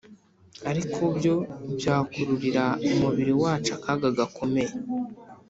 [0.69, 1.35] ariko byo
[1.77, 4.73] byakururira umubiri wacu akaga gakomeye.